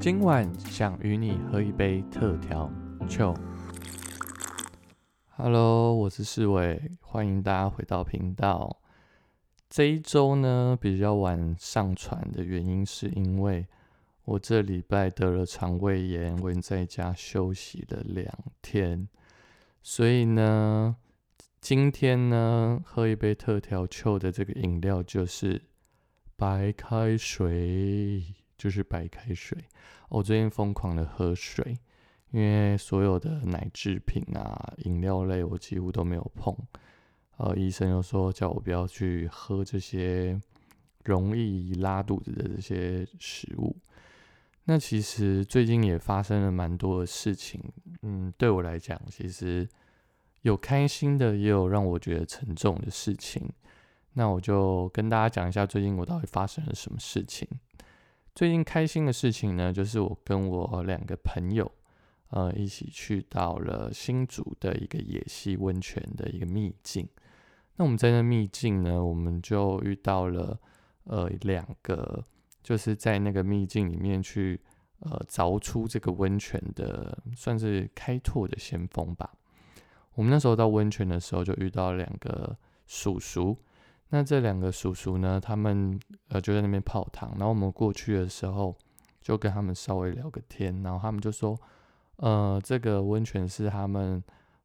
[0.00, 2.72] 今晚想与你喝一杯特调
[3.06, 3.34] 酒。
[5.36, 8.80] Hello，我是世伟，欢迎大家回到频道。
[9.68, 13.66] 这一周呢比较晚上传的原因，是因为
[14.24, 18.26] 我这礼拜得了肠胃炎，我在家休息了两
[18.62, 19.06] 天，
[19.82, 20.96] 所以呢，
[21.60, 25.60] 今天呢喝一杯特调酒的这个饮料就是
[26.36, 28.24] 白开水。
[28.60, 29.56] 就是白开水，
[30.10, 31.78] 我最近疯狂的喝水，
[32.30, 36.54] 因为所有的奶制品啊、饮料类我几乎都没有碰。
[37.38, 40.38] 呃，医生又说叫我不要去喝这些
[41.06, 43.74] 容易拉肚子的这些食物。
[44.64, 47.62] 那其实最近也发生了蛮多的事情，
[48.02, 49.66] 嗯，对我来讲，其实
[50.42, 53.50] 有开心的，也有让我觉得沉重的事情。
[54.12, 57.48] 那我就跟大家讲一下最近我到底发生了什么事情。
[58.34, 61.70] 最近开心的事情呢，就是我跟我两个朋友，
[62.30, 67.06] 呃，一起去到了新竹的一个野溪温泉的一个秘境。
[67.76, 70.58] 那我们在那秘境呢，我们就遇到了
[71.04, 72.24] 呃两个，
[72.62, 74.60] 就是在那个秘境里面去
[75.00, 79.30] 呃凿出这个温泉的，算是开拓的先锋吧。
[80.14, 83.58] 我们那时候到温泉的时候，就遇到两个叔叔。
[84.12, 88.76] 那这两个叔叔呢，他们呃就在那边泡汤，然后我们过去的时候
[89.20, 91.56] 就跟他们稍微聊个天，然后他们就说，
[92.16, 94.20] 呃，这个温泉是他们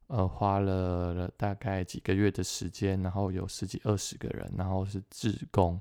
[0.08, 5.80] 呃花了大概几个月的时间，然后有十几二十个人，然后是志工，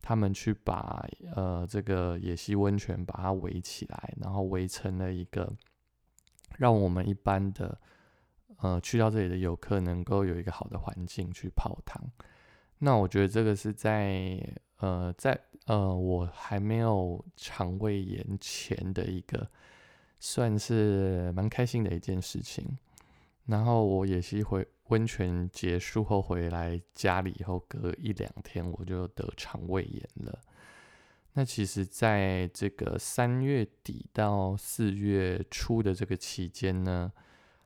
[0.00, 5.52] 他们去把呃这个野溪温泉把它围起来，然后围成了一个
[6.56, 7.76] 让我们一般的
[8.58, 12.00] 呃去到这里的游客能够有一个好的环境去泡汤。
[12.84, 14.36] 那我觉得这个是在
[14.78, 19.48] 呃，在呃，我还没有肠胃炎前的一个，
[20.18, 22.76] 算是蛮开心的一件事情。
[23.46, 30.36] 然后我也是回温泉结束后回来家里以后，隔一两天我就得肠胃炎了。
[31.34, 37.12] 那其实，在这个三月底到四月初的这个期间呢，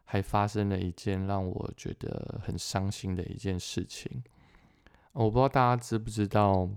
[0.05, 4.23] 还发生了一件让我觉得很伤心的一件事情。
[5.19, 6.69] 我不知道大家知不知道，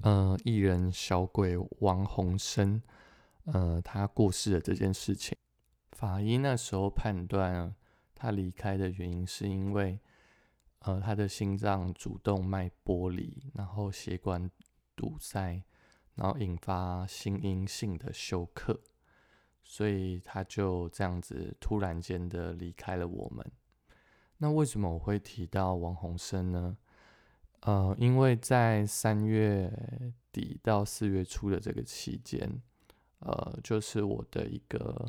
[0.00, 2.82] 呃，艺人小鬼王洪生，
[3.44, 5.36] 呃，他过世的这件事情。
[5.92, 7.72] 法医那时候判断
[8.12, 10.00] 他离开的原因是因为，
[10.80, 14.50] 呃，他的心脏主动脉剥离，然后血管
[14.96, 15.62] 堵塞，
[16.16, 18.80] 然后引发心因性的休克，
[19.62, 23.48] 所以他就这样子突然间的离开了我们。
[24.38, 26.76] 那为什么我会提到王洪生呢？
[27.64, 29.72] 呃，因为在三月
[30.30, 32.60] 底到四月初的这个期间，
[33.20, 35.06] 呃，就是我的一个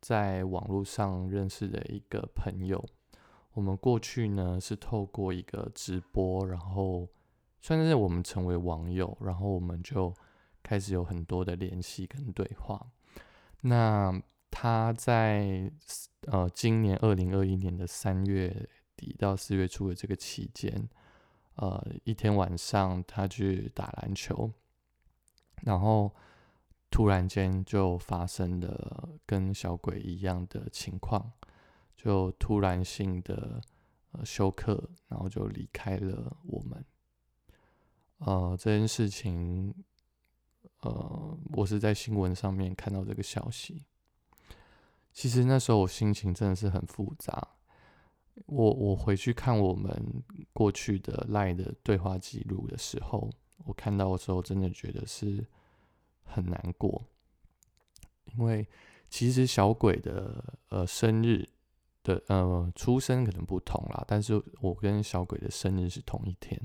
[0.00, 2.82] 在网络上认识的一个朋友，
[3.52, 7.06] 我们过去呢是透过一个直播，然后
[7.60, 10.14] 算是我们成为网友，然后我们就
[10.62, 12.90] 开始有很多的联系跟对话。
[13.60, 14.18] 那
[14.50, 15.70] 他在
[16.28, 20.88] 呃今年二零二一年的三月底到四月初的这个期间。
[21.60, 24.50] 呃，一天晚上他去打篮球，
[25.60, 26.10] 然后
[26.90, 31.30] 突然间就发生了跟小鬼一样的情况，
[31.94, 33.60] 就突然性的
[34.12, 36.82] 呃休克，然后就离开了我们。
[38.20, 39.74] 呃，这件事情，
[40.80, 43.84] 呃，我是在新闻上面看到这个消息，
[45.12, 47.48] 其实那时候我心情真的是很复杂。
[48.46, 49.92] 我我回去看我们
[50.52, 53.30] 过去的赖的对话记录的时候，
[53.64, 55.44] 我看到的时候真的觉得是
[56.24, 57.04] 很难过，
[58.32, 58.66] 因为
[59.08, 61.46] 其实小鬼的呃生日
[62.02, 66.58] 的呃出生可能不同啦，但是我跟小鬼的生日是同一天。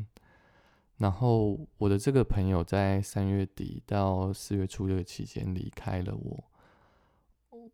[0.97, 6.43] 然后我的这个朋友在三月底到四月初这个期间离开了我，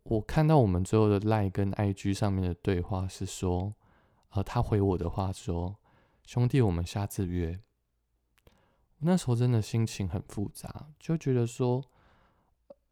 [0.02, 3.72] 我看到我们最后的赖跟 IG 上面的对话是说。
[4.32, 5.78] 呃，他回我的话说
[6.26, 7.58] ：“兄弟，我们下次约。”
[9.04, 11.82] 那时候真的心情很复杂，就觉得说，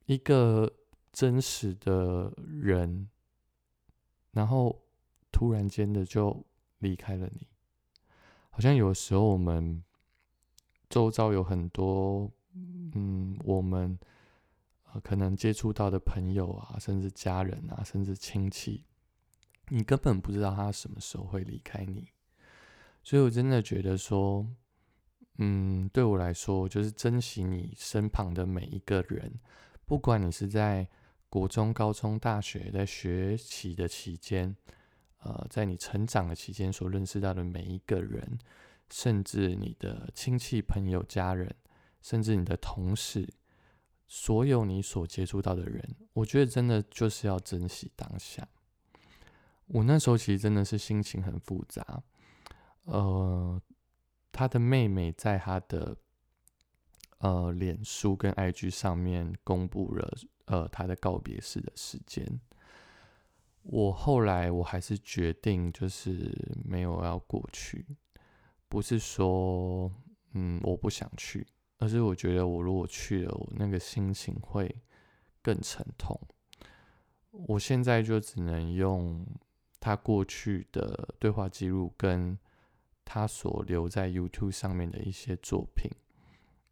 [0.07, 0.71] 一个
[1.13, 3.09] 真实的人，
[4.33, 4.83] 然后
[5.31, 6.45] 突然间的就
[6.79, 7.47] 离开了你，
[8.51, 9.83] 好像有时候我们
[10.89, 12.31] 周遭有很多，
[12.95, 13.99] 嗯，我们
[14.93, 18.85] 呃可能接触到的朋友啊，甚至家人啊，甚至亲戚。
[19.73, 22.09] 你根本不知道他什么时候会离开你，
[23.05, 24.45] 所以我真的觉得说，
[25.39, 29.33] 嗯，对我来说，就是珍惜你身旁的每一个人，
[29.87, 30.89] 不管你是在
[31.29, 34.57] 国中、高中、大学在学习的期间，
[35.19, 38.39] 呃，在你成长的期间所认识到的每一个人，
[38.91, 41.55] 甚至你的亲戚、朋友、家人，
[42.03, 43.33] 甚至你的同事，
[44.09, 48.49] 所有你所接触到的人，我觉得真的就是要珍惜当下。
[49.73, 52.03] 我那时候其实真的是心情很复杂，
[52.87, 53.63] 呃，
[54.33, 55.97] 他的妹妹在他的
[57.19, 60.13] 呃脸书跟 IG 上面公布了
[60.47, 62.41] 呃他的告别式的时间，
[63.63, 67.87] 我后来我还是决定就是没有要过去，
[68.69, 69.89] 不是说
[70.33, 71.47] 嗯我不想去，
[71.79, 74.83] 而是我觉得我如果去了，我那个心情会
[75.41, 76.21] 更沉痛，
[77.31, 79.25] 我现在就只能用。
[79.81, 82.39] 他过去的对话记录，跟
[83.05, 85.91] 他所留在 YouTube 上面的一些作品，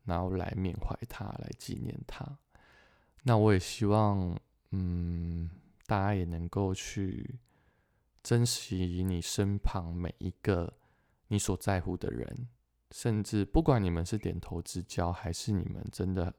[0.04, 2.38] 然后来缅怀他，来纪念他。
[3.22, 4.38] 那我也希望，
[4.70, 5.50] 嗯，
[5.86, 7.38] 大家也能够去
[8.22, 10.72] 珍惜你身旁每一个
[11.28, 12.48] 你所在乎的人，
[12.90, 16.32] 甚至不管你们是点头之交，还是你们真的，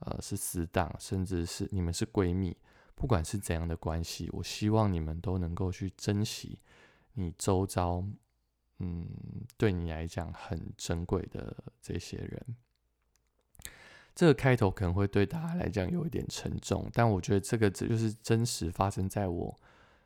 [0.00, 2.56] 呃，是死党，甚至是你们是闺蜜。
[3.00, 6.58] 不管是怎样的关系，我希望你们都能够去珍惜
[7.14, 8.04] 你周遭，
[8.76, 9.08] 嗯，
[9.56, 12.56] 对你来讲很珍贵的这些人。
[14.14, 19.58] 这个开头可能会对大家来讲有一点沉重，但我觉得这个这就是真实发生在我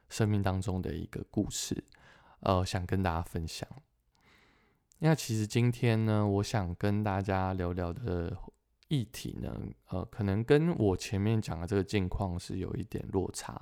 [0.08, 1.82] 生命当中的一个故事，
[2.40, 3.68] 呃，想跟大家分享。
[5.00, 8.36] 那其实今天呢，我想跟大家聊聊的。
[8.94, 9.52] 议题呢，
[9.88, 13.60] 呃，可能跟我前面讲的这个境况是有一点落差，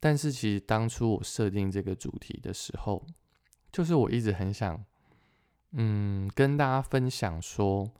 [0.00, 3.04] 但是其实当初我设定这个主题的时候，
[3.70, 4.82] 就是我一直很想，
[5.72, 7.90] 嗯，跟大家分享说，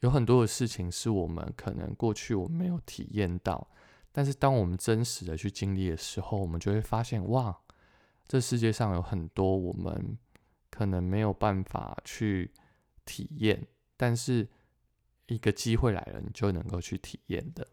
[0.00, 3.68] 有很多的事情是我们可能过去我们没有体验到，
[4.10, 7.60] 但是当我们真实的去经历的时候，我们就会发现，哇，
[8.26, 10.16] 这世界上有很多我们
[10.70, 12.50] 可能没有办法去
[13.04, 13.66] 体验，
[13.96, 14.48] 但是。
[15.34, 17.66] 一个机会来了，你就能够去体验的。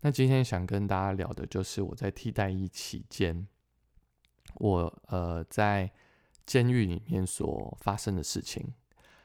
[0.00, 3.46] 那今天想跟大家聊的就是我在替代役期间，
[4.56, 5.90] 我呃在
[6.44, 8.74] 监狱里面所发生的事情。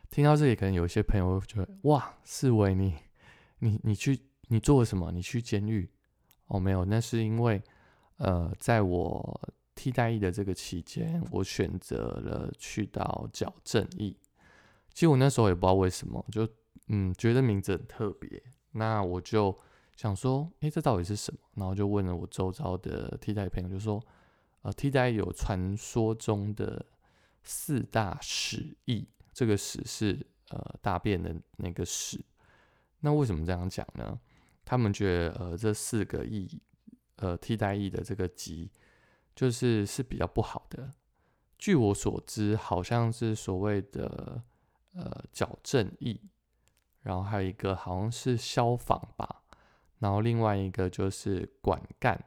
[0.10, 2.96] 听到这里，可能有一些朋友会觉得：哇，四维你
[3.57, 5.12] 你你去你做了什么？
[5.12, 5.90] 你去监狱？
[6.45, 7.62] 哦，没有，那是因为
[8.18, 14.16] 呃，在我替代役的这个期间，我选择了去到矫正役。
[14.94, 16.48] 其实我那时候也不知道为什么，就。
[16.88, 19.57] 嗯，觉得名字很特别，那我就
[19.95, 21.39] 想说，哎，这到底是什么？
[21.56, 24.04] 然后就问了我周遭的替代朋友，就说，
[24.63, 26.86] 呃，替代有传说中的
[27.44, 32.24] 四大屎意，这个屎是呃大便的那个屎。
[33.01, 34.19] 那为什么这样讲呢？
[34.66, 36.62] 他们觉得，呃，这四个意，
[37.18, 38.71] 呃，替代意的这个集，
[39.36, 40.94] 就是是比较不好的。
[41.57, 44.42] 据我所知，好像是所谓的
[44.94, 46.19] 呃矫正意。
[47.01, 49.42] 然后还有一个好像是消防吧，
[50.00, 52.22] 然后另外一个就是管干，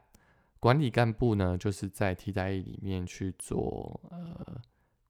[0.59, 4.61] 管理干部呢，就是在替代役里面去做呃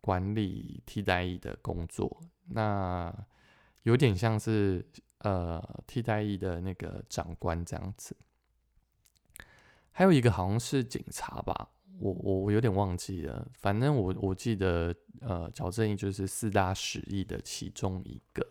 [0.01, 3.13] 管理替代役的工作，那
[3.83, 4.85] 有点像是
[5.19, 8.15] 呃替代役的那个长官这样子。
[9.91, 18.45] 还有一个好像是警察吧，我我我有点忘记了，反正我我记得呃矫正役就是四大使役的其中一个。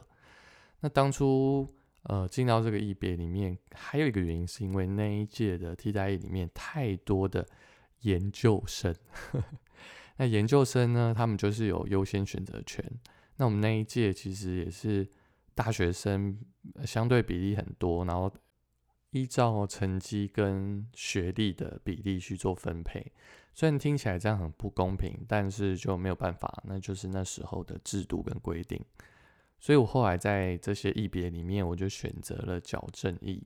[0.82, 1.66] 那当初，
[2.02, 7.46] 呃，进到这个一别里面，还有一个原因，是因为那一届的替代役里面太多的
[8.00, 8.94] 研究生。
[10.18, 12.84] 那研究生呢，他们就是有优先选择权。
[13.36, 15.08] 那我们那一届其实也是
[15.54, 16.38] 大学生，
[16.84, 18.30] 相对比例很多，然后
[19.12, 23.12] 依照成绩跟学历的比例去做分配。
[23.54, 28.84] 虽然听起来这样很不公平，但是就没有办法，那就是那时候的制度跟规定。
[29.62, 33.40] 所以我后来在这些异别里面，我就选择了矫正异。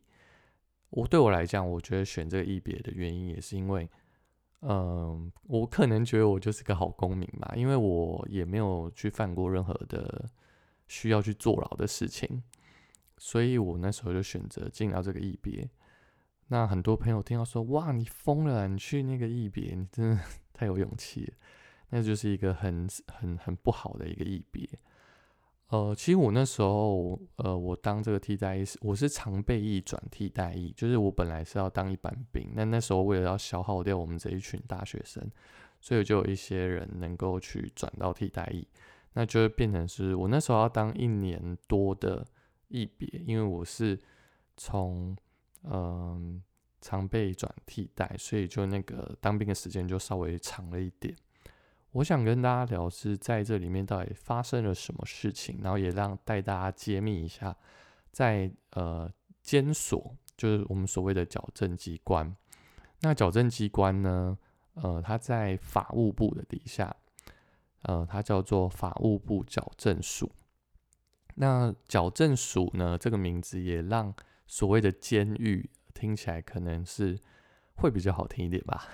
[0.88, 3.86] 我对我来讲，我觉得选这个异别的原因，也是因为，
[4.60, 10.26] 嗯，我可能觉得我就是个好公民吧，因为我也没有去犯过任何的
[10.88, 12.42] 需要去坐牢的事情，
[13.18, 15.68] 所以我那时候就选择进到这个异别。
[16.48, 20.20] 那很多朋友听到说，哇，你疯了，你去那个异别，你真的
[20.54, 21.34] 太有勇气了。
[21.90, 24.66] 那就是一个很很很不好的一个异别。
[25.68, 35.28] 呃，其实我那时候，呃，我当这个替代役我是常备役转替代役，就是我本来是要当一般兵，那那时候为了要消耗掉我们这一群大学生，
[35.80, 38.64] 所以就有一些人能够去转到替代役，
[39.14, 42.24] 那就会变成是我那时候要当一年多的
[42.68, 43.98] 役别，因为我是
[44.56, 45.16] 从
[45.64, 46.40] 嗯，
[46.80, 51.12] 常备转替代，所以就那个当兵的时间就稍微长了一点。
[51.96, 57.56] 我想跟大家聊是在这里面到底发生了什么事情，然后也让带大家揭秘一下，
[58.12, 59.10] 在呃
[59.40, 62.36] 监所，就是我们所谓的矫正机关。
[63.00, 64.36] 那矫正机关呢，
[64.74, 66.94] 呃，它在法务部的底下，
[67.84, 70.30] 呃，它叫做法务部矫正署。
[71.36, 74.14] 那矫正署呢，这个名字也让
[74.46, 77.18] 所谓的监狱听起来可能是
[77.76, 78.86] 会比较好听一点吧。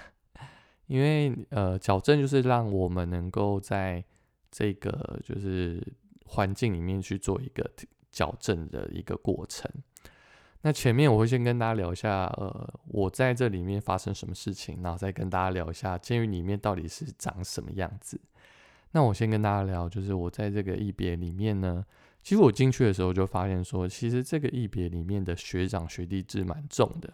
[0.92, 4.04] 因为呃，矫正就是让我们能够在
[4.50, 5.82] 这个就是
[6.26, 7.70] 环境里面去做一个
[8.11, 9.70] 矫正的一个过程。
[10.61, 18.20] 那前面我会先跟大家聊一下，呃，我在这里面发生什么事情，然后再跟大家聊一下监狱里面到底是长什么样子。
[18.90, 21.82] 那我先跟大家聊，就是我在这个役别里面呢，
[22.22, 27.11] 其实我进去的时候就发现说，其实这个役别里面的学长学弟制蛮重的。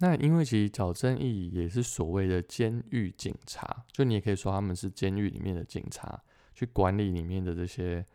[0.00, 6.22] 那因为其实矫正义也是所谓的监狱警察，就你也可以说他们是监狱里面的警察，
[6.54, 8.06] 去管理里面的这些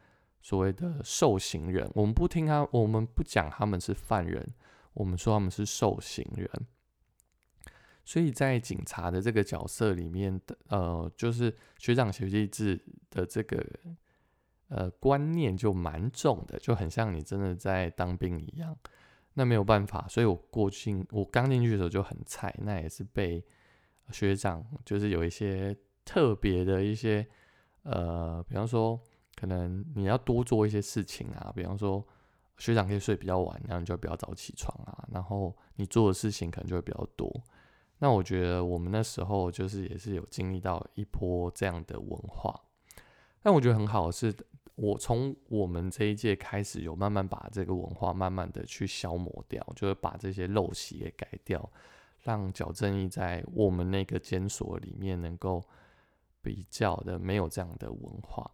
[0.42, 1.90] 所谓的受刑人。
[1.94, 4.48] 我们不听他，我们不讲他们是犯人，
[4.94, 6.50] 我们说他们是受刑人。
[8.06, 13.62] 所以在警察的这个角色里面的，呃，就是学长学弟制的这个
[14.68, 18.78] 呃观念就蛮重的，就很像你真的在当兵一样。
[19.36, 23.44] 那没有办法，所以我过去我刚进去的时候就很菜，那也是被
[24.12, 25.76] 学长就是有一些
[26.06, 27.26] 特别的一些
[27.84, 29.00] 呃，比方说
[29.36, 32.06] 可能你要多做一些事情啊，比方说
[32.58, 37.32] 学长可以睡比较晚，然后你就比较早起床啊，然后你做的事情可能就会比较多。
[38.00, 42.60] 那我觉得我们那时候就是也是有经历到一波这样的文化，
[43.42, 44.36] 但我觉得很好的是。
[44.76, 51.72] 我从我们这一届开始，有慢慢把这个文化慢慢的去消磨掉，就是把这些陋习给改掉，
[52.22, 55.64] 让矫正义在我们那个监所里面能够
[56.42, 58.50] 比较的没有这样的文化。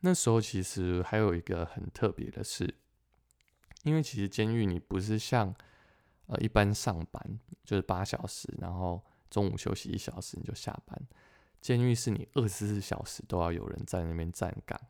[0.00, 2.72] 那时候其实还有一个很特别的事，
[3.82, 5.52] 因为其实监狱你不是像
[6.26, 10.96] 呃一般上班就是八小时，然后中午休息一小时你就下班，
[11.60, 14.80] 监狱是你二十四小时都要有人在那边站岗。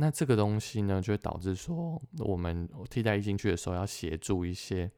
[0.00, 4.88] 那这个东西呢，就会导致说，我们替代役进去的时候，要协助一些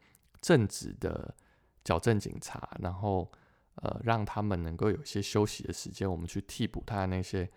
[0.43, 1.35] 正职的
[1.83, 3.33] 矫正警察，然后
[3.77, 7.49] 呃，让他们能够有一些休息的时间，我们去替补他那些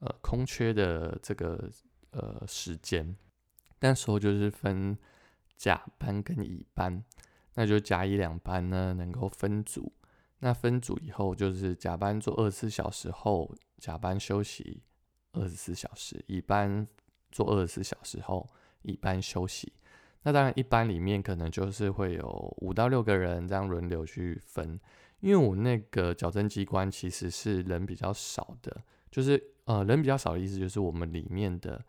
[0.00, 1.70] 呃空缺的这个
[2.10, 3.14] 呃时间。
[3.78, 4.98] 那时候就是分
[5.56, 7.04] 甲班跟乙班，
[7.54, 9.92] 那就甲乙两班呢能够分组。
[10.40, 14.82] 那分组以后，就是甲班做二十四小时后，甲班休息。
[15.38, 16.86] 二十四小时，一班
[17.30, 18.48] 做二十四小时后，
[18.82, 19.72] 一班休息。
[20.22, 24.78] 那当然，一班里面可能就是会有五到六个人这样轮流去分。
[25.20, 31.84] 因为我那个矫正机关其实是人比较少的，就是呃人比较少的意思就是我们里面的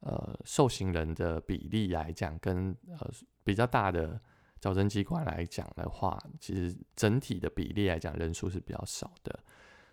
[0.00, 3.10] 呃受刑人的比例来讲，跟呃
[3.44, 4.20] 比较大的
[4.60, 9.38] 矫正机关来讲的话，其实整体的比例来讲人数是比较少的。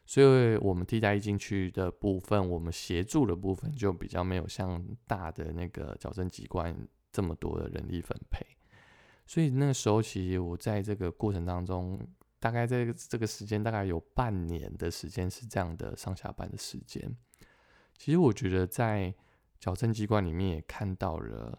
[0.06, 6.76] 所以，我们替代进去的部分，我们协助的部分就比较没有像大的那个矫正机关
[7.12, 8.46] 这么多的人力分配。
[9.26, 11.98] 所以那时候，其实我在这个过程当中，
[12.38, 17.16] 大概在这个时间大概有半年的时间是这样的上下班的时间。
[17.98, 19.16] 其实我觉得在
[19.58, 21.58] 矫正机关里面也看到了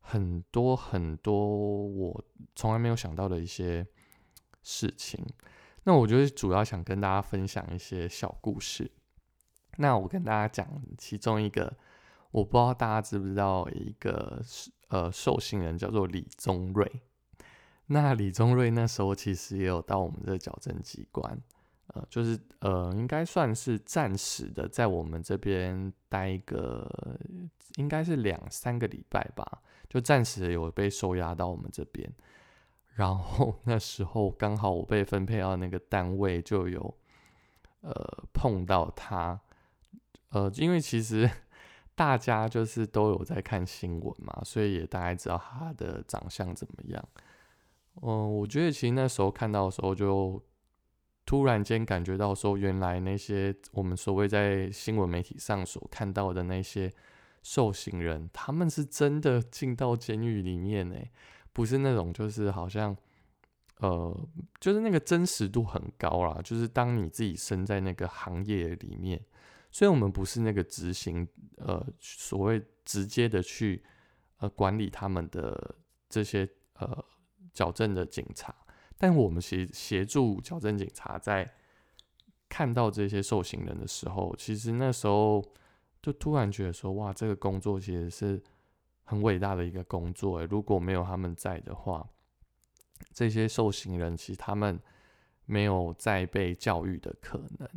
[0.00, 3.86] 很多很多我从来没有想到的一些
[4.62, 5.22] 事情。
[5.84, 8.90] 那我就是主要想跟大家分享一些小故事。
[9.78, 11.74] 那我跟大家讲其中一个，
[12.30, 14.42] 我不知道大家知不知道一个
[14.88, 16.90] 呃受刑人叫做李宗瑞。
[17.86, 21.36] 那李宗瑞那时候其实也有到我们这矫正机关，
[21.88, 26.88] 呃，就是呃应该算是暂时的在我们这边待一个，
[27.76, 32.10] 应该是两三个礼拜吧，就暂时有被收押到我们这边。
[32.94, 36.94] 然后那时候刚好我被分配到那个单位，就有
[37.80, 37.94] 呃
[38.34, 39.40] 碰到他，
[40.28, 41.28] 呃，因为其实
[41.96, 47.08] 大家就是都有在看新闻嘛，所以也大概知道他的长相怎么样。
[48.02, 50.42] 嗯，我觉得其实那时候看到的时候，就
[51.24, 56.92] 突然间感觉到说，原来那些我们所谓在新闻媒体上所看到的那些
[57.42, 60.96] 受刑人，他们是真的进到监狱里面呢。
[61.52, 62.96] 不是那种，就是好像，
[63.78, 64.28] 呃，
[64.60, 66.40] 就是那个真实度很高啦。
[66.42, 69.22] 就是当你自己身在那个行业里面，
[69.70, 73.84] 虽然我们不是那个执行，呃，所谓直接的去，
[74.38, 75.74] 呃，管理他们的
[76.08, 77.04] 这些呃
[77.52, 78.54] 矫正的警察，
[78.96, 81.50] 但我们协协助矫正警察在
[82.48, 85.42] 看到这些受刑人的时候，其实那时候
[86.00, 88.42] 就突然觉得说，哇，这个工作其实是
[89.04, 90.44] 很伟大的一个工作。
[90.46, 92.08] 如果没有他们在的话，
[93.12, 94.80] 这些受刑人其实他们
[95.44, 97.68] 没有再被教育的可能。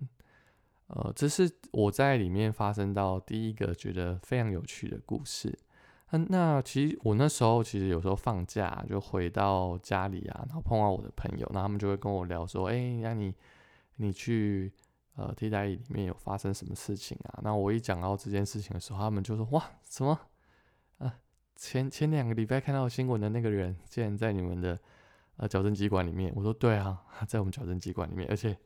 [0.88, 5.58] 呃，这是我在里面发生到第一个觉得非常有趣的故事。
[6.12, 13.34] 嗯，那其实我那时候其实有时候放假就回到家里啊，然后碰到我的朋友，那他们就会跟我聊说：“哎，那你
[13.96, 14.72] 你去
[15.16, 20.18] 呃替代里面有发生什么事情啊？”那我一讲到这件事情的时候，他们就说：“哇，什么？
[21.56, 24.78] 前前两个礼拜看到新闻的那个人，竟然在你们的
[25.38, 28.58] 呃矫正机关里面？”我说：“对啊， 在我们矫正机关里面，而且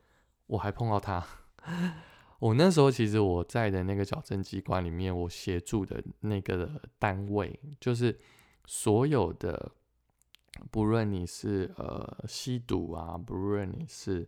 [0.46, 1.24] 我还碰到他。
[2.40, 8.18] ”我那时候其实我在的那个矫正机关里面，我协助的那个单位，就是
[8.64, 9.72] 所有的，
[10.70, 14.26] 不论你是呃吸毒啊，不论你是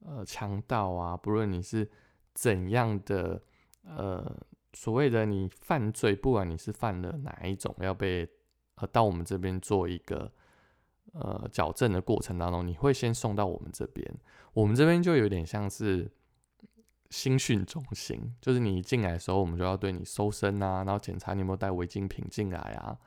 [0.00, 1.88] 呃强盗啊，不论你是
[2.34, 3.40] 怎样的
[3.84, 4.36] 呃
[4.74, 8.28] 所谓的你犯罪，不管你是犯了哪一种，要被
[8.76, 10.30] 呃到我们这边做一个
[11.12, 14.14] 呃矫正的过程当中，你会先送到我们这边，
[14.52, 16.10] 我们这边就有点像是。
[17.10, 22.98] 新训中心就是你进来的时候，我们就要对你搜身啊，然后检查你有没有带违禁品进来啊，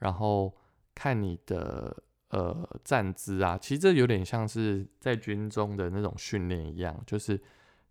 [0.00, 0.54] 然后
[0.94, 1.96] 看你的
[2.28, 3.56] 呃站姿啊。
[3.56, 7.40] 其实这有点像是在军中的那种训练一样，就是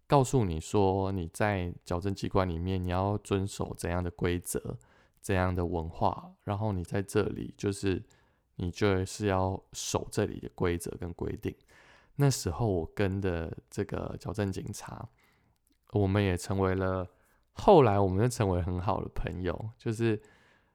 [0.08, 4.78] 告诉你说你在矫正机关里面你要遵守怎样的规则、
[5.22, 8.04] 怎样的文化，然后你在这里就是
[8.56, 11.56] 你就是要守这里的规则跟规定。
[12.16, 15.08] 那时候我跟的这个矫正警察。
[15.94, 17.08] 我们也成为了，
[17.54, 19.70] 后来我们就成为很好的朋友。
[19.78, 20.22] 就是，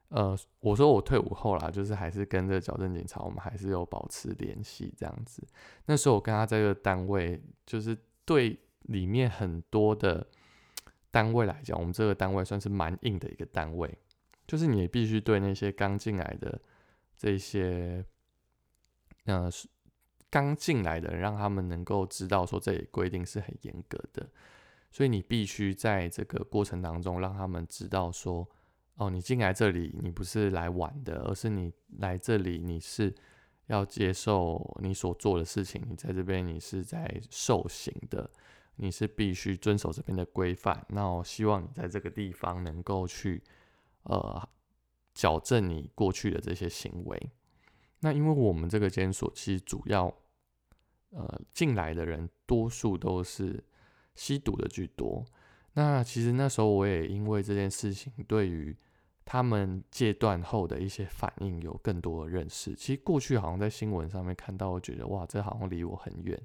[0.09, 5.47] 呃，我说我退伍后啦，就是还是跟着矫正警察，我们还是有保持联系这样子。
[5.85, 10.27] 那时候我跟他在这个单位，就是对里面很多的
[11.11, 13.99] 单位来讲，我们这个单位算是蛮硬的一个单位，
[14.47, 16.61] 就是你必须对那些刚进来的
[17.17, 18.05] 这些，
[19.25, 19.51] 呃，
[20.31, 24.29] 刚进来的，让他们能够知道说这里规定是很严格的。
[24.91, 28.47] 所以你必须在这个过程当中让他们知道说，
[28.97, 33.15] 哦，你进来这里你不是来玩的，而是你来这里你是
[33.69, 38.31] 要接受你所做的事情，你在这边你是在受刑的，
[38.77, 40.85] 你是必须遵守这边的规范。
[40.89, 43.43] 那我希望你在这个地方能够去
[44.05, 44.49] 呃
[45.15, 47.31] 矫正你过去的这些行为。
[48.01, 50.13] 那因为我们这个监所其实主要
[51.11, 53.65] 呃进来的人多数都是。
[54.15, 55.25] 吸毒的居多，
[55.73, 58.77] 那其实那时候我也因为这件事情，对于
[59.25, 62.75] 他们戒断后的一些反应有更多的认识。
[62.75, 66.39] 其实过去好像在新闻上面看到，我觉得哇，这好像离我很远。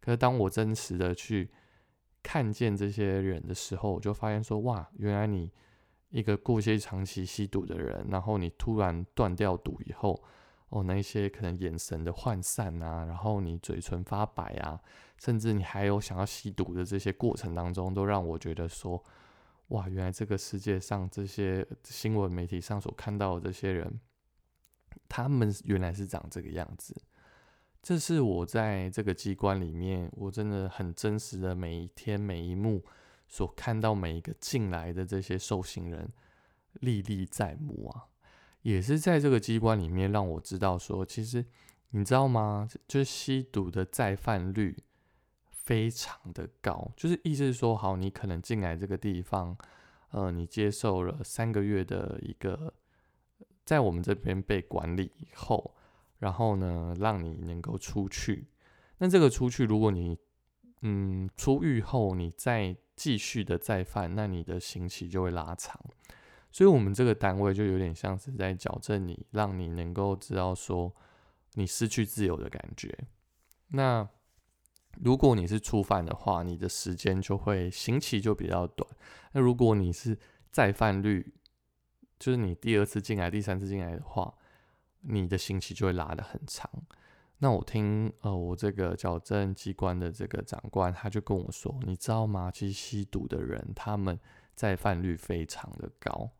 [0.00, 1.50] 可是当我真实的去
[2.22, 5.50] 看见这些人的时候，我就发现说，哇，原来你
[6.10, 10.22] 一个过些长期吸毒的人，然后你突然断掉毒以后。
[10.74, 14.80] 哦，那些可能眼神的涣散啊，然后你嘴唇发白啊，
[15.18, 19.04] 甚至你还有想要吸毒的这些过程当中，都让我觉得说，
[19.66, 24.00] 哇，原来这个世界上这些新闻媒体上所看到的这些人，
[25.10, 26.96] 他们原来是长这个样子。
[27.82, 32.84] 这是我在这个机关里面，我真的很真实的每一天每一幕
[33.26, 36.08] 所看到每一个进来的这些受刑人，
[36.74, 38.06] 历历在目啊。
[38.62, 41.44] 也是在这个机关里面让我知道说，其实
[41.90, 42.68] 你知道吗？
[42.86, 44.76] 就是吸毒的再犯率
[45.50, 46.92] 非常的高。
[46.96, 49.58] 就是意思是说，好，你可能进来这个地方，
[50.10, 52.72] 呃，你接受了三个月的一个
[53.64, 55.74] 在我们这边被管理以后，
[56.22, 58.46] 然后呢，让你能够出去。
[58.98, 60.16] 那这个出去，如果你
[60.82, 65.80] 嗯出狱后你再继续的再犯，那你的刑期就会拉长。
[66.52, 70.94] 所以，我们这个单位就有点像是在矫正你，让你能够知道说
[71.54, 72.96] 你失去自由的感觉。
[73.68, 74.08] 那
[75.00, 78.88] 如果你是初犯的话，你的时间就会刑期就比较短。
[79.32, 80.16] 那如果你是
[80.52, 81.34] 再犯率，
[82.20, 84.32] 就是你第二次进来、第三次进来的话，
[85.02, 86.70] 你的刑期就会拉得很长。
[87.38, 92.50] 那我听呃，我这个矫正机关的这个长官他就跟我说，你知道吗？
[92.50, 94.18] 其实吸毒的人他们
[94.54, 96.30] 再犯率非常的高。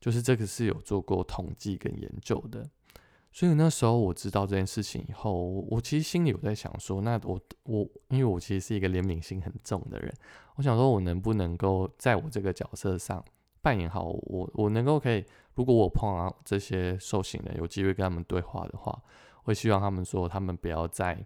[0.00, 2.68] 就是这个是有做过统计跟研究的，
[3.30, 5.32] 所以那时候我知道这件事情以后，
[5.70, 10.12] 我其实心里有在想说，那我我因为我其实是一个怜悯心很重的人，
[10.56, 13.24] 我想说我能不能够在我这个角色上
[13.60, 19.02] 扮演好我，我能够可以，如果我碰到这些受刑人有机会跟他们对话的话，
[19.42, 21.24] 会希望他们说他们不要再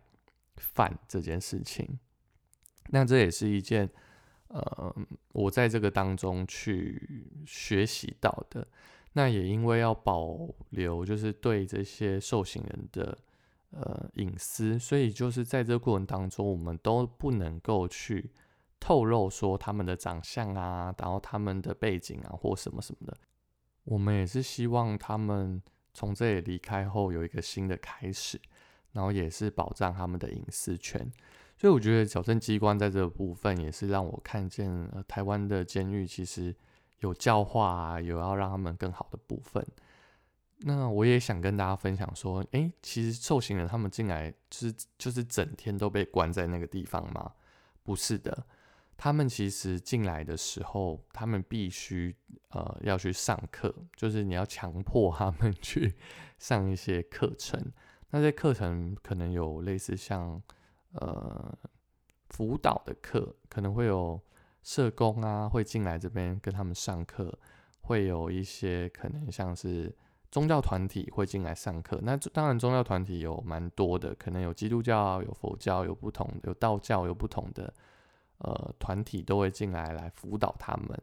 [0.56, 1.98] 犯这件事情。
[2.88, 3.88] 那这也是一件
[4.48, 4.94] 呃
[5.32, 8.66] 我在这个当中去学习到的。
[9.12, 10.36] 那也因为要保
[10.70, 13.16] 留就是对这些受刑人的
[13.70, 18.30] 呃隐私，所以就是在这个过程当中，我们都不能够去
[18.78, 23.16] 透露说他们的长相啊，然后他们的背景啊或什么什么的。
[23.86, 25.60] 我们也是希望他们
[25.94, 28.38] 从这里离开后有一个新的开始，
[28.92, 31.10] 然后也是保障他们的隐私权。
[31.56, 36.54] 所以我觉得矫正机关在这个部分也是让我看见呃台湾的监狱其实。
[37.00, 39.62] 有教化啊，有要让他们更好的部分。
[40.60, 47.30] 那我也想跟大家分享说，诶，其实受刑人他们进来就是就是整天都被关在那个地方吗？
[47.82, 48.46] 不是的，
[48.96, 52.14] 他们其实进来的时候，他们必须
[52.50, 55.94] 呃要去上课，就是你要强迫他们 去
[56.38, 57.72] 上一些课程。
[58.10, 60.42] 那些课程可能有类似像
[60.92, 61.58] 呃
[62.30, 64.20] 辅导的课，可能会有。
[64.62, 67.38] 社工啊，会进来这边跟他们上课，
[67.82, 69.94] 会有一些可能像是
[70.28, 72.00] 宗教团体会进来上课。
[72.02, 77.72] 那当然，宗教团体有蛮多的，可能有基督教、有佛教、有不同的，有道教、有不同的
[78.38, 81.02] 呃团体都会进来来辅导他们，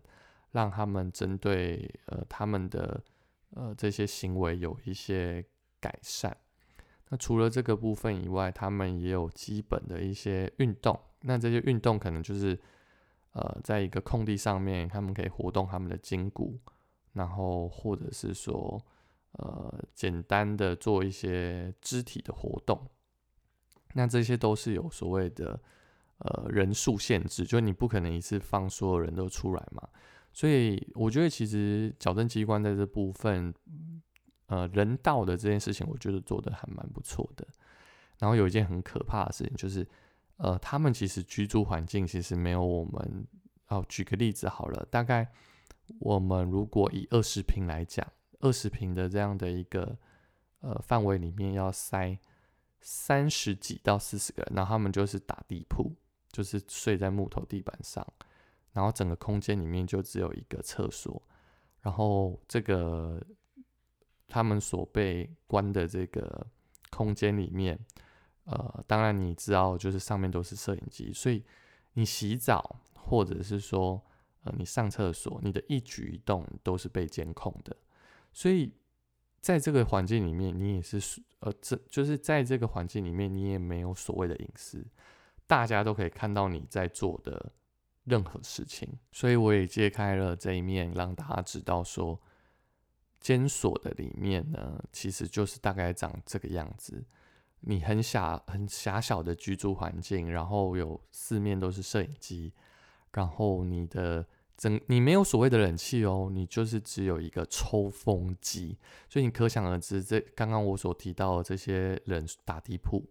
[0.52, 3.04] 让他们针对呃他们的
[3.52, 5.44] 呃这些行为有一些
[5.80, 6.36] 改善。
[7.10, 11.00] 那除了这个部分以外，他们也有基本的一些运动。
[11.22, 12.60] 那这些运动可能就是。
[13.36, 16.60] 呃，在一个空地上面，他们可以活动他们的筋骨，
[17.14, 18.80] 然后或者是说，
[19.32, 22.88] 呃，简单的做一些肢体的活动。
[23.94, 25.60] 那这些都是有所谓的
[26.24, 29.88] 呃人数限制，就你不可能一次放所有人都出来嘛。
[30.34, 33.54] 所以我觉得其实矫正机关在这部分，
[34.48, 37.48] 呃，人道的这件事情，我觉得做的还蛮不错的。
[38.20, 39.88] 然后有一件很可怕的事情就是。
[40.38, 43.28] 呃，他们其实居住环境其实没有我们。
[43.68, 45.32] 哦，举个例子好了，大概
[46.00, 48.06] 我们如果以二十平来讲，
[48.40, 49.96] 二十平的这样的一个
[50.62, 52.18] 呃范围里面要塞
[52.82, 55.96] 三十几到四十个人，然后他们就是打地铺，
[56.34, 58.06] 就是睡在木头地板上，
[58.74, 61.24] 然后整个空间里面就只有一个厕所，
[61.82, 63.26] 然后这个
[64.28, 66.46] 他们所被关的这个
[66.90, 67.80] 空间里面。
[68.46, 71.42] 呃，当然你知道，就是上面都是摄影机，所以
[71.94, 74.04] 你洗澡或者是说，
[74.44, 77.74] 呃，你上厕所，你的一举一动都是被监控的。
[78.34, 78.74] 所以
[79.40, 84.86] 在这个环境里面，你也是，呃，这就是在这个环境里面，你也没有所谓的隐私，
[85.48, 87.52] 大家都可以看到你在做的
[88.04, 88.88] 任何事情。
[89.12, 92.20] 所以我也揭开了这一面，让大家知道说，
[93.20, 97.04] 监所的里面呢，其实就是大概长这个样子。
[97.66, 102.52] 你很狭很狭小的居住环境，然后有四面都是摄影机，
[103.14, 104.28] 然后你的
[104.58, 108.78] 整你没有所谓的冷气哦，你就是只有一个抽风机，
[109.08, 113.02] 所以你可想而知，这刚刚我所提到的这些人打地铺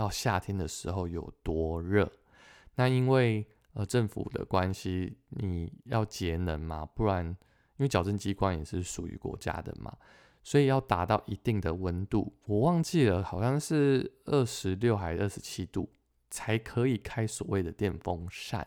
[0.00, 2.10] 到夏天的时候有多热。
[2.76, 9.94] 那因为呃政府的关系，你要节能嘛，不然因为矫正机关也是属于国家的嘛。
[10.42, 15.92] 所以要达到一定的温度，我忘记了，好像是二十六还是二十七度
[16.30, 18.66] 才可以开所谓的电风扇。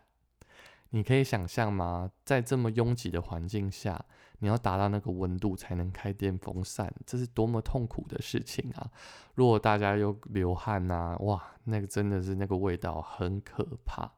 [0.92, 2.12] 你可以想象吗？
[2.24, 4.06] 在这么拥挤的环境下，
[4.44, 8.92] 你要达到那个温度才能开电风扇，这是多么痛苦的事情啊！
[9.36, 14.12] 如果大家又流汗呐，哇，那个真的是那个味道很可怕。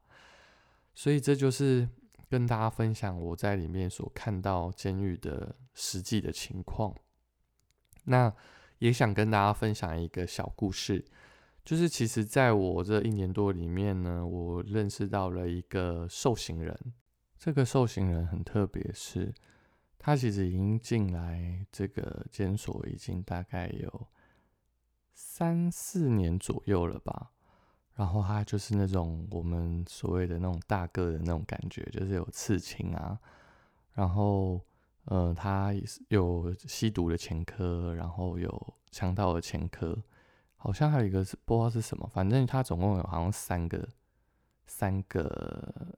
[0.95, 1.87] 所以这就是
[2.27, 6.91] 跟大家分享我在里面所看到监狱的实际的情况。
[8.05, 8.33] 那
[8.79, 11.05] 也想跟大家分享一个小故事，
[11.63, 16.75] 就是其实在我这一年多里面呢，我认识到了一个受刑人。
[17.37, 19.31] 这个受刑人很特别，是
[20.05, 24.07] 他其实已经进来这个监所已经大概有
[25.15, 27.31] 三四年左右了吧。
[27.95, 33.19] 然后他就是那种我们所谓的那种大个的那种感觉，就是有刺青啊，
[33.93, 34.61] 然后。
[35.07, 35.71] 呃，他
[36.07, 39.95] 有吸毒的前科，然后有强盗的前科，
[40.55, 43.87] 好像还有一个是不知道是什么，反正他总共有好像三个
[44.65, 45.95] 三个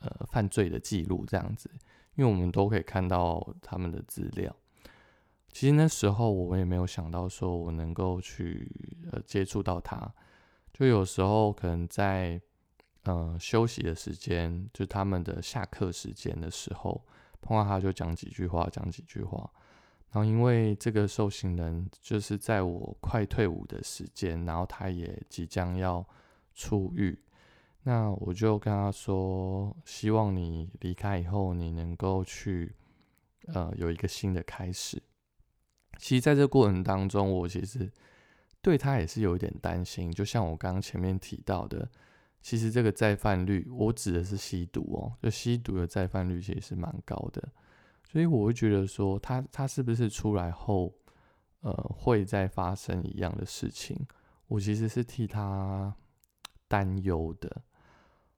[0.00, 1.70] 呃犯罪的记录这样子，
[2.14, 4.54] 因为我们都可以看到他们的资料。
[5.50, 8.70] 其实那时候我也没有想到说我能够去
[9.10, 10.12] 呃接触到他，
[10.72, 12.40] 就有时候可能在
[13.04, 17.04] 呃休息的时间，就他们的下课时间的时候。
[17.44, 19.50] 碰到他就讲几句话，讲几句话，
[20.12, 26.06] 然后因为这个受刑人就是在我快退伍的时间，然后他也即将要
[26.54, 27.18] 出狱，
[27.84, 32.74] 那我就跟他说，希望你离开以后，你能够去
[33.48, 35.02] 呃有一个新的开始。
[35.98, 37.90] 其实在这过程当中，我其实
[38.60, 41.90] 对他也是有一点担心，就像我刚刚前面提到的，
[42.40, 47.48] 其实这个再犯率，我指的是吸毒哦，就吸毒的再犯率其实是蛮高的。
[48.08, 50.94] 所以我会觉得说，他他是不是出来后，
[51.60, 54.06] 呃，会再发生一样的事情？
[54.46, 55.94] 我其实是替他
[56.68, 57.62] 担忧的。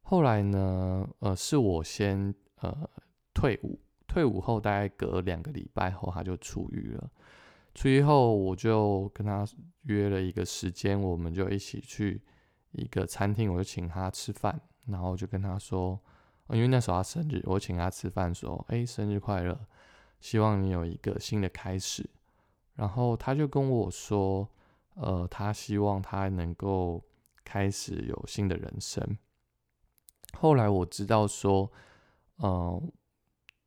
[0.07, 2.89] 后来呢，呃，是我先呃
[3.33, 7.11] 退伍，退伍后大概隔两个礼拜后，他就出狱了。
[7.75, 9.47] 出狱后，我就跟他
[9.85, 12.21] 约了一个时间，我们就一起去
[12.73, 15.99] 一个餐厅，我就请他吃饭，然后就跟他说。
[16.51, 19.59] 因为那时候他生日，我请他吃饭，说：“哎，生日快乐，
[20.21, 22.09] 希望你有一个新的开始。”
[22.77, 24.47] 然后他就跟我说
[24.97, 27.03] ：“呃，他希望他能够
[27.43, 29.03] 开始有新的人生。”
[30.37, 31.71] 后来我知道说，
[32.37, 32.83] 呃，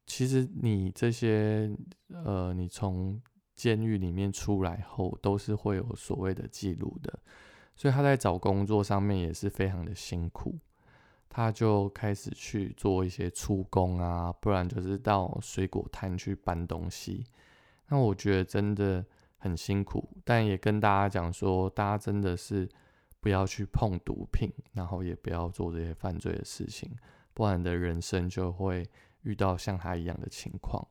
[0.06, 1.70] 其实你这些，
[2.10, 3.22] 呃，你从
[3.56, 7.20] 监狱里面出来后，都是会有所谓的记录的，
[7.76, 10.58] 所以他在找工作上面也是非常的辛苦。
[11.30, 17.26] 他就开始去做一些出工啊，不然就是到水果摊去搬东西。
[17.90, 19.06] 那我觉得真的
[19.38, 22.68] 很辛苦，但也跟大家讲说，大家真的是
[23.20, 26.96] 不要去碰毒品，然后也不要做这些犯罪的事情，
[27.34, 28.88] 不然的人生就会
[29.24, 30.88] 遇到像他一样的情况。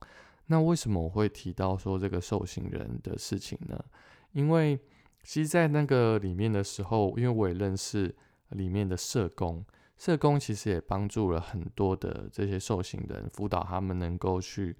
[0.46, 3.84] 那为什么我会提到说这个受刑人的事情呢？
[4.32, 4.78] 因为
[5.24, 8.14] 其实，在那个里面的时候，因为我也认识
[8.50, 9.64] 里面的社工。
[9.96, 14.76] 社工其实也帮助了很多的这些受刑人，辅导他们能够去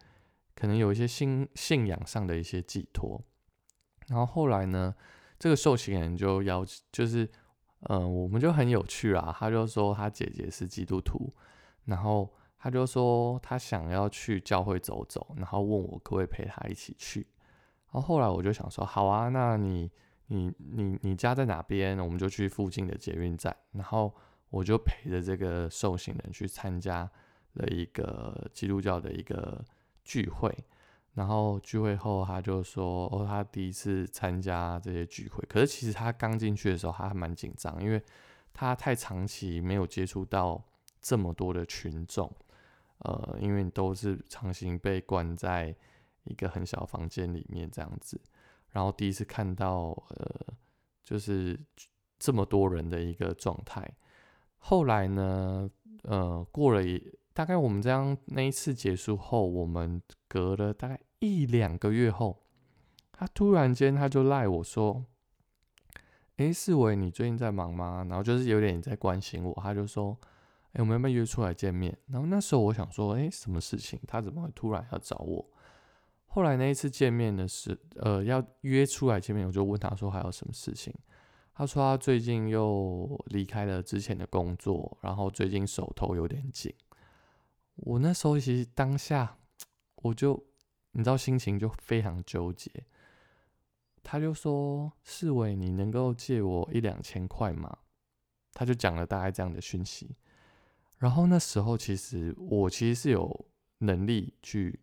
[0.55, 3.21] 可能有一些信信仰上的一些寄托。
[4.09, 4.95] 然后后来呢，
[5.39, 7.29] 这个受刑人就要就是，
[7.89, 9.35] 嗯，我们就很有趣啊。
[9.39, 11.33] 他就说他姐姐是基督徒，
[11.85, 17.27] 然后他就说他想要去教会走走，然后问我可不可以陪他一起去。
[17.93, 19.91] 然后后来我就想说，好啊，那你
[20.27, 21.99] 你你你家在哪边？
[21.99, 24.15] 我们就去附近的捷运站，然后。
[24.49, 27.01] 我就陪着这个受刑人去参加
[27.55, 29.63] 了一个基督教的一个
[30.05, 30.57] 聚会，
[31.17, 38.03] 然后聚会后他就说：“哦，他第一次参加这些聚会。”可是其实他刚进去的时候，他还蛮紧张，因为
[38.53, 40.63] 他太长期没有接触到
[41.01, 42.31] 这么多的群众，
[42.99, 45.75] 呃，因为都是长期被关在
[46.25, 48.21] 一个很小房间里面这样子，
[48.73, 50.55] 然后第一次看到呃，
[51.03, 51.59] 就是
[52.19, 53.91] 这么多人的一个状态。
[54.59, 55.71] 后来呢，
[56.03, 57.03] 呃，过了一
[57.37, 62.47] 大概我们这样那一次结束后，我们隔了大概一两个月后，
[63.13, 65.05] 他突然间他就赖我说
[66.37, 70.19] ：“哎，四维，你最近在忙吗？”然后就是有点在关心我，他就说
[70.73, 74.01] ：“哎，我们要不要约出来见面？”然后那时候我想说：“哎，什么事情？
[74.09, 75.47] 他怎么会突然要找我？”
[76.25, 80.91] 后来那一次见面的是，呃，要约出来见面，我就问他说：“还有什么事情？”
[81.53, 86.73] 他说他最近又离开了之前的工作，然后最近手头有点紧。
[87.77, 89.39] 我那时候其实当下
[89.97, 90.47] 我就
[90.93, 92.71] 你知道心情就非常纠结。
[94.03, 97.79] 他就说：“世伟，你能够借我一两千块吗？”
[98.53, 100.17] 他就讲了大概这样的讯息。
[100.99, 103.47] 然后那时候其实我其实是有
[103.79, 104.81] 能力去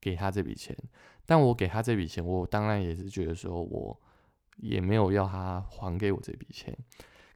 [0.00, 0.76] 给他这笔钱，
[1.24, 4.00] 但我给他这笔钱，我当然也是觉得说我。
[4.58, 6.76] 也没有要他还给我这笔钱，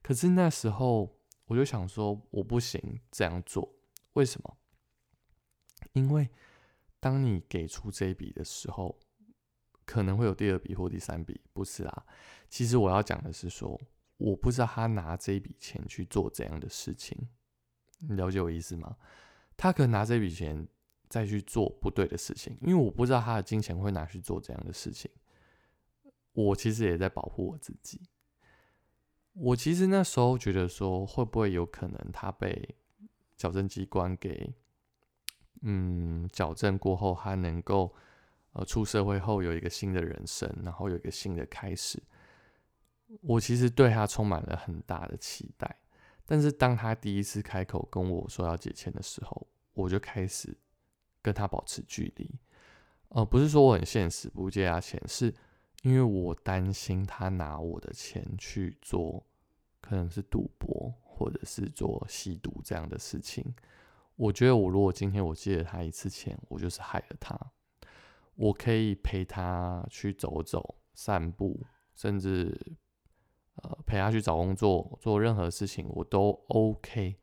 [0.03, 3.75] 可是那时候我就想说，我不行这样做，
[4.13, 4.56] 为什么？
[5.97, 6.29] 因为
[7.01, 8.99] 当你给出这一笔的时候，
[9.87, 12.07] 可能会有第二笔或第三笔，不是啊？
[12.51, 13.81] 其实我要讲的是说，
[14.19, 17.17] 我不知道他拿这一笔钱去做怎样的事情，
[18.01, 18.95] 你了解我意思吗？
[19.57, 20.69] 他可能拿这笔钱
[21.09, 25.11] 再去做不对的事情，因为我不知道他的金钱会拿去做怎样的事情。
[26.33, 28.03] 我其实也在保护我自己。
[29.33, 32.77] 我其实那时候觉得说，会不会有可能他被
[33.35, 34.55] 矫正机关给
[35.63, 37.95] 嗯矫正过后，他能够
[38.53, 42.03] 呃出社会后有一个新的人生，然后有一个新的开始。
[43.23, 45.77] 我其实对他充满了很大的期待。
[46.25, 50.57] 但是当他第一次开口跟我说要借钱的时候，我就开始
[51.23, 52.31] 跟他保持距离。
[53.11, 55.35] 呃，不是说我很现实，不借他钱是。
[55.83, 59.25] 因为我担心他拿我的钱去做，
[59.81, 63.55] 可能是赌博或者是做吸毒这样的事情。
[64.17, 67.39] 我觉得我如果今天我借了他一次钱，我就是害了他。
[68.35, 71.59] 我可以陪他去走走、散步，
[71.95, 72.59] 甚至
[73.57, 77.17] 呃陪他去找工作，做任何事情我都 OK。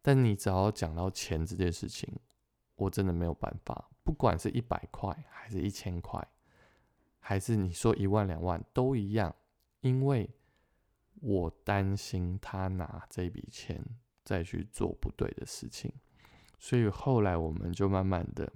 [0.00, 2.18] 但你只要讲到钱这件事情，
[2.76, 3.90] 我真的没有办法。
[4.04, 6.26] 不管是一百块，还是一千块，
[7.18, 9.34] 还是你说一万两万，都一样，
[9.80, 10.30] 因为
[11.20, 13.84] 我担心他拿这笔钱
[14.24, 15.92] 再去做不对的事情，
[16.58, 18.52] 所以后来我们就慢慢的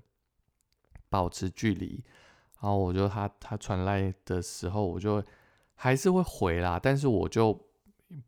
[1.09, 2.05] 保持距离。
[2.61, 5.25] 然后我就他他传来的时候，我就
[5.75, 7.59] 还是会回啦，但是我就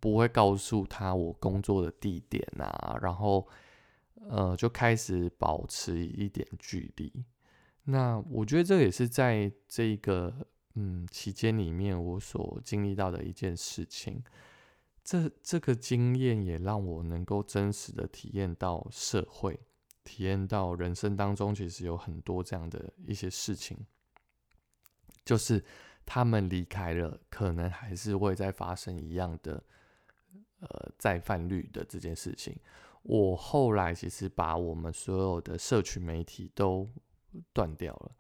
[0.00, 3.46] 不会告诉他我工作的地点啊，然后。
[4.26, 7.12] 呃，就开始保持一点距离。
[7.82, 10.34] 那我觉得这也是在这个
[10.76, 14.24] 嗯期间里面我所经历到的一件事情。
[15.04, 19.60] 这这个经验也让我能够真实的体验到社会，
[20.02, 23.76] 体验到人生当中其实有很多这样的一些事情，
[25.22, 25.62] 就是
[26.06, 29.62] 他们离开了，可能还是会再发生一样的
[30.60, 32.58] 呃再犯率的这件事情。
[33.02, 36.88] 我后来其实把我们所有的社群媒体都
[37.52, 38.12] 断掉了，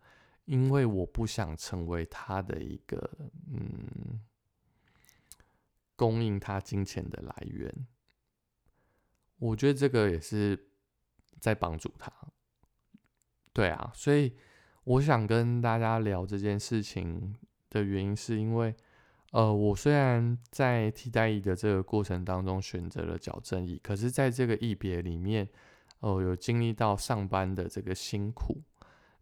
[0.44, 3.10] 因为我不想成为他的一个
[3.50, 4.20] 嗯
[5.96, 7.86] 供应他金钱的来源。
[9.38, 10.68] 我觉得这个也是
[11.40, 12.12] 在帮助他。
[13.52, 14.36] 对啊，所以
[14.84, 17.34] 我想跟大家聊这件事情
[17.70, 18.74] 的原因，是因为。
[19.32, 25.48] 呃，我虽然在替代役的这个过程当中选择了矫正役，可是在这个役别里面，
[25.98, 28.62] 呃，有经历到上班的这个辛苦，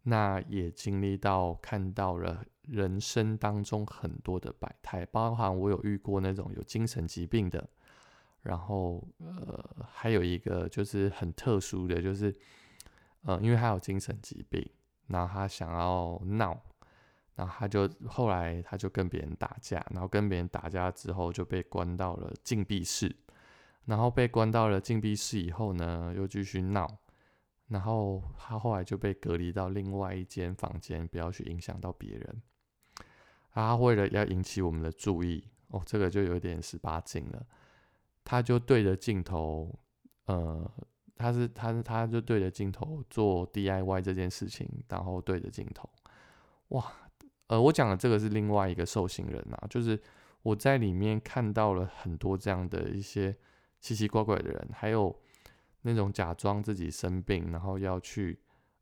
[0.03, 7.67] 那也经历到看到了人生当中很多的百态，包含我有遇过那种有精神疾病的，
[8.41, 12.35] 然后呃，还有一个就是很特殊的，就是
[13.23, 14.69] 呃，因为他有精神疾病，
[15.07, 16.59] 然后他想要闹。
[17.35, 23.15] 然后他就后来他就跟别人打架，然后跟别人打架之后就被关到了禁闭室，
[23.85, 26.87] 然后被关到了禁闭室以后呢，又继续闹，
[27.69, 32.39] 然后他后来就被隔离到另外一间房间，不要去影响到别人。
[33.53, 37.45] 他为了要引起我们的注意，哦，这个就有点十八禁了，
[38.23, 39.79] 他就对着镜头，
[40.25, 40.69] 呃，
[41.15, 45.87] 他是他是他就对着镜头做 DIY 这件事情，然后对着镜头，
[46.69, 46.91] 哇！
[47.47, 50.01] 呃，我讲的这个是另外一个受刑人啊，就是
[50.41, 53.35] 我在里面看到了很多这样的一些
[53.79, 55.15] 奇奇怪怪的人，还有
[55.81, 58.39] 那种假装自己生病，然后要去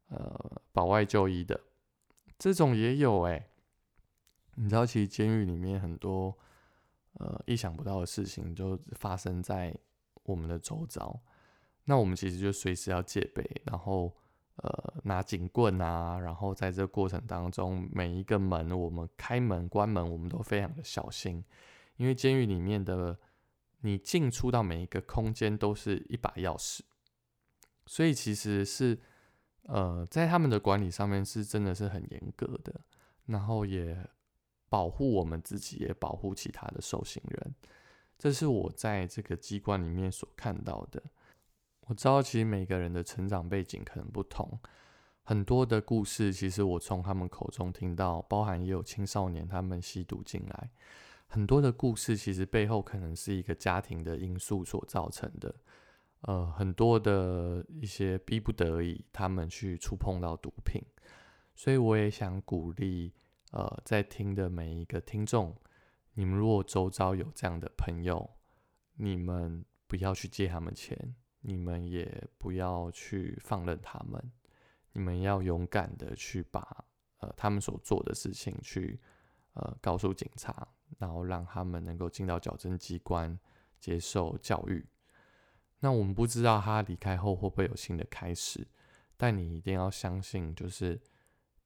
[0.08, 1.60] 呃保外就医的，
[2.40, 3.48] 这种也有哎。
[4.62, 6.38] 你知道，其实监狱里面很多
[7.14, 9.76] 呃意想不到的事情就发生在
[10.24, 11.20] 我们的周遭，
[11.86, 14.16] 那我们其实就随时要戒备，然后。
[14.58, 21.44] 呃，拿警棍啊，然后在这个过程当中，每一个门我们开门关门，我们都非常的小心，
[21.96, 23.18] 因为监狱里面的
[23.80, 26.82] 你进出到每一个空间都是一把钥匙，
[27.88, 29.00] 所以其实是
[29.64, 32.82] 呃，在他们的管理上面是真的是很严格的，
[33.28, 33.98] 然后也
[34.72, 37.54] 保护我们自己，也保护其他的受刑人，
[38.18, 41.04] 这是我在这个机关里面所看到的。
[41.88, 44.58] 我知道，其实每个人的成长背景可能不同，
[45.24, 50.70] 很多的故事，其实我从他们口中听到，包含也有青少年他们吸毒进来，
[51.28, 55.54] 很多的故事，其实背后可能是一个家庭的因素所造成的，
[56.22, 60.82] 呃，很多的一些逼不得已，他们去触碰到毒品，
[61.56, 63.12] 所以我也想鼓励，
[63.52, 65.56] 呃，在听的每一个听众，
[66.16, 68.30] 你们如果周遭有这样的朋友，
[68.96, 71.16] 你们不要去借他们钱。
[71.44, 74.32] 你们也不要去放任他们，
[74.92, 76.86] 你们要勇敢的去把
[77.18, 79.02] 呃他们所做的事情去
[79.54, 80.68] 呃告诉警察，
[81.00, 83.40] 然后让他们能够进到矫正机关
[83.80, 84.86] 接受教育。
[85.80, 88.68] 那我们不知道他离开后会不会有新的开始，
[89.18, 91.02] 但你一定要相信，就是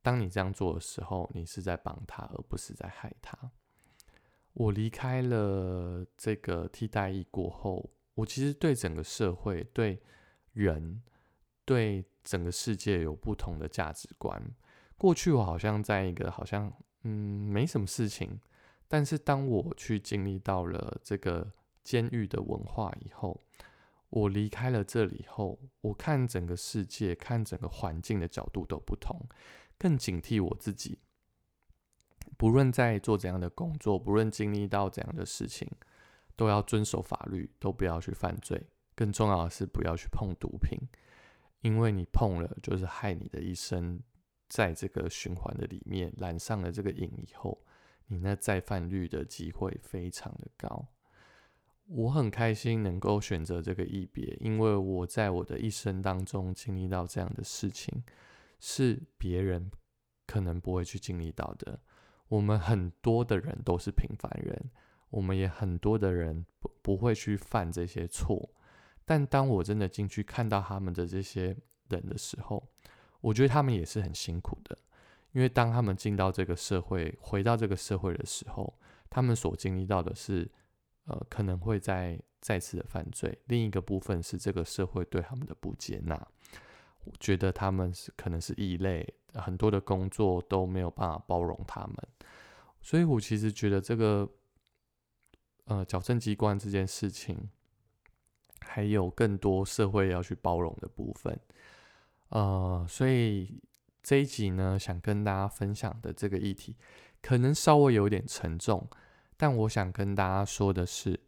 [0.05, 3.35] 当你这样做的时候，你是在帮他，而不是在害他。
[4.53, 7.89] 我离开了这个替代役过后。
[8.13, 9.99] 我其实对整个社会、对
[10.53, 11.01] 人、
[11.65, 14.39] 对整个世界有不同的价值观。
[14.95, 17.11] 过去我好像在一个好像嗯
[17.51, 18.39] 没什么事情，
[18.87, 21.51] 但是当我去经历到了这个
[21.83, 23.41] 监狱的文化以后，
[24.09, 29.19] 我离开了这里后，我看整个世界、看整个环境的角度都不同，
[29.77, 30.99] 更警惕我自己。
[32.37, 35.69] 不论在做怎样的工作，不论经历到怎样的事情。
[36.37, 38.61] 都要遵守法律，都不要去犯罪。
[38.93, 40.77] 更重要的是，不要去碰毒品，
[41.61, 43.97] 因为你碰了，就是害你的一生
[44.49, 47.63] 在这个循环的里面染上了这个瘾以后，
[48.07, 50.85] 你那再犯率的机会非常的高。
[51.85, 58.03] 我很开心能够选择这个一别，因为我在我的一生当中经历到这样的事情，
[58.67, 59.69] 是别人
[60.25, 61.79] 可能不会去经历到的。
[62.29, 64.71] 我们很多的人都是平凡人，
[65.11, 68.49] 我们也很多的人不不会去犯这些错。
[69.05, 71.55] 但当我真的进去看到他们的这些
[71.89, 72.67] 人的时候，
[73.21, 74.75] 我觉得他们也是很辛苦的，
[75.33, 78.79] 因为当他们进到这个社会，回到这个社会的时候，
[79.11, 80.51] 他们所经历到的是。
[81.07, 83.39] 呃，可能会再再次的犯罪。
[83.45, 86.27] 另一个部分是这个社会对他们的不接纳，
[87.19, 91.95] 觉得他们是可能是异类，很多的工作都没有办法包容他们。
[92.81, 94.29] 所以我其实觉得这个
[95.65, 97.49] 呃矫正机关这件事情，
[98.59, 101.39] 还有更多社会要去包容的部分。
[102.29, 103.61] 呃，所以
[104.03, 106.75] 这一集呢，想跟大家分享的这个议题，
[107.21, 108.87] 可能稍微有点沉重。
[109.37, 111.19] 但我想跟大家说的是，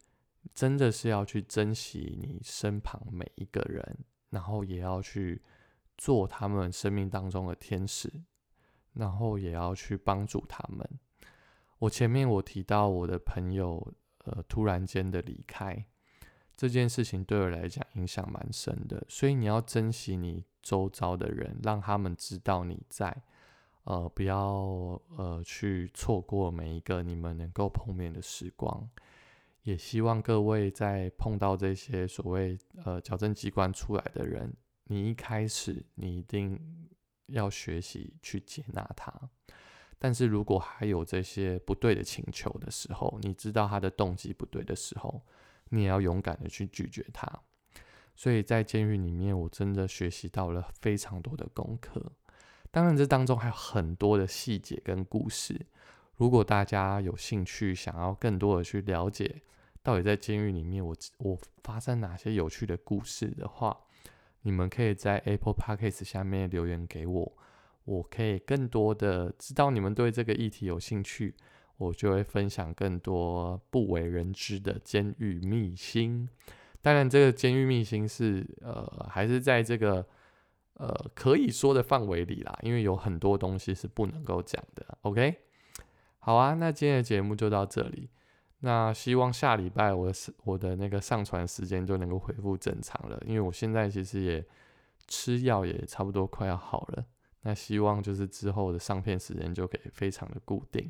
[0.54, 3.98] 真的是要去珍惜你身旁每一个人，
[4.30, 5.42] 然后也要去
[5.98, 8.12] 做他们生命当中的天使，
[8.94, 10.88] 然后也要去帮助他们。
[11.80, 13.94] 我前面我提到我的朋友，
[14.26, 15.86] 呃，突然间的离开
[16.56, 23.24] 这件事情，对我来讲影响蛮深的，所以你要珍惜你周遭的人，让他们知道你在。
[23.84, 28.86] 呃，不要呃去错过每一个你们能够碰面的时光，
[29.64, 34.54] 也希望各位在碰到这些所谓呃矫正机关出来的人，
[34.88, 36.60] 你一开始你一定
[37.28, 39.14] 要学习去接纳他，
[40.00, 45.22] 但是如果还有这些不对的请求的时候，你知道他的动机不对的时候，
[45.70, 47.28] 你也要勇敢的去拒绝他。
[48.16, 52.12] 所以在监狱里面，我真的学习到了非常多的功课。
[52.72, 55.68] 当然，这当中还有很多的细节跟故事。
[56.16, 59.44] 如果大家有兴趣，想要更多的去了解，
[59.84, 63.78] 到底在监狱里面我我发生哪些有趣的故事的话，
[64.42, 67.38] 你们可以在 Apple Podcast 下面留言给我，
[67.86, 71.36] 我可以更多的知道你们对这个议题有兴趣，
[71.78, 76.28] 我就会分享更多不为人知的监狱秘辛。
[76.82, 80.06] 当然，这个监狱秘辛是呃，还是在这个。
[80.80, 84.96] 呃，可以说的范围里啦，因为有很多东西是不能够讲的。
[85.02, 85.36] OK，
[86.20, 88.08] 好啊，那今天的节目就到这里。
[88.60, 94.44] 那希望下礼拜我的我的那个上传时间就能够恢复正常了，因为我现在其实也
[95.08, 97.06] 吃药也差不多快要好了。
[97.42, 100.90] 那希望就是之后的上片时间就可以非常的固定。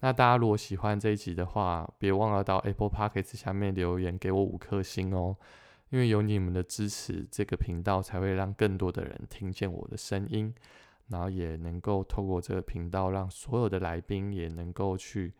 [0.00, 5.36] 那大家如果喜欢这一集的话，别忘了到 Apple Podcast 下面留言给我五颗星哦。
[5.90, 10.54] 因为有你们的支持，这个频道才会让更多的人听见我的声音，
[11.06, 15.32] 然后也能够透过这个频道，让所有的来宾也能够去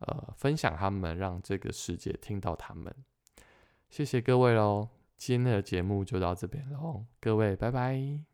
[0.00, 2.94] 呃分享他们，让这个世界听到他们。
[3.88, 8.29] 谢谢各位喽，今天的节目就到这边喽，各位拜拜。